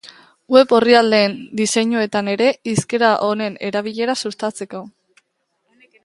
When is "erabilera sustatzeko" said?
3.69-4.81